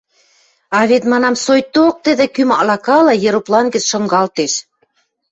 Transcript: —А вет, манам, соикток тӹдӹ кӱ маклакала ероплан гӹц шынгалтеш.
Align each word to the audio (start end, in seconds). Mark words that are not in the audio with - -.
—А 0.77 0.79
вет, 0.89 1.03
манам, 1.11 1.35
соикток 1.43 1.95
тӹдӹ 2.05 2.25
кӱ 2.35 2.41
маклакала 2.49 3.13
ероплан 3.27 3.65
гӹц 3.73 3.83
шынгалтеш. 3.91 4.53